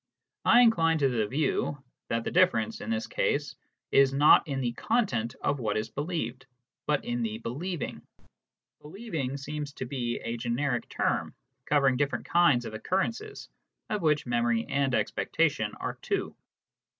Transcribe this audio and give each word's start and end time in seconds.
I 0.45 0.61
incline 0.63 0.97
to 0.97 1.09
the 1.09 1.27
view 1.27 1.77
that 2.07 2.23
the 2.23 2.31
difference, 2.31 2.81
in 2.81 2.89
this 2.89 3.05
case, 3.05 3.55
is 3.91 4.11
not 4.11 4.47
in 4.47 4.59
the 4.59 4.71
content 4.71 5.35
of 5.43 5.59
what 5.59 5.77
is 5.77 5.89
believed, 5.91 6.47
but 6.87 7.05
in 7.05 7.21
the 7.21 7.37
believing;" 7.37 8.01
believing" 8.81 9.37
seems 9.37 9.73
to 9.73 9.85
be 9.85 10.19
a 10.23 10.37
generic 10.37 10.89
term, 10.89 11.35
covering 11.65 11.97
different 11.97 12.25
kinds 12.25 12.65
of 12.65 12.73
occurrences, 12.73 13.47
of 13.91 14.01
which 14.01 14.25
memory 14.25 14.65
and 14.65 14.95
expectation 14.95 15.71
are 15.75 15.99
two. 16.01 16.35